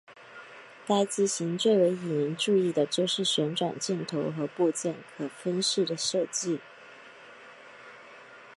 [0.87, 6.59] 该机型最为引人注意的就是旋转镜头和部件可分式的设计。